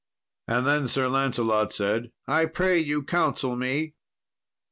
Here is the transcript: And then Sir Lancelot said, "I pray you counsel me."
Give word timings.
And 0.47 0.65
then 0.65 0.87
Sir 0.87 1.07
Lancelot 1.07 1.73
said, 1.73 2.11
"I 2.27 2.47
pray 2.47 2.79
you 2.79 3.03
counsel 3.03 3.55
me." 3.55 3.93